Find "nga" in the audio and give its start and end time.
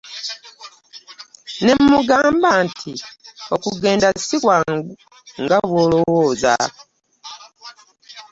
5.43-5.57